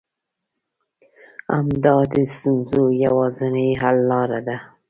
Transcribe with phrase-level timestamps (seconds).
[1.55, 4.57] همدا د ستونزو يوازنۍ حل لاره ده.